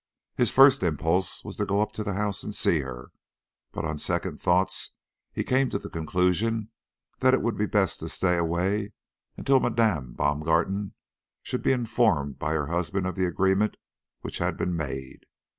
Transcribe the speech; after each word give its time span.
His 0.35 0.49
first 0.49 0.81
impulse 0.81 1.43
was 1.43 1.57
to 1.57 1.65
go 1.67 1.79
up 1.79 1.91
to 1.91 2.03
the 2.03 2.15
house 2.15 2.41
and 2.43 2.55
see 2.55 2.79
her, 2.79 3.11
but 3.71 3.85
on 3.85 3.99
second 3.99 4.41
thoughts 4.41 4.93
he 5.31 5.43
came 5.43 5.69
to 5.69 5.77
the 5.77 5.91
conclusion 5.91 6.71
that 7.19 7.35
it 7.35 7.41
would 7.43 7.55
be 7.55 7.67
best 7.67 7.99
to 7.99 8.09
stay 8.09 8.35
away 8.35 8.93
until 9.37 9.59
Madame 9.59 10.13
Baumgarten 10.13 10.95
should 11.43 11.61
be 11.61 11.71
informed 11.71 12.39
by 12.39 12.53
her 12.53 12.65
husband 12.65 13.05
of 13.05 13.15
the 13.15 13.27
agreement 13.27 13.77
which 14.21 14.39
had 14.39 14.57
been 14.57 14.75
made. 14.75 15.27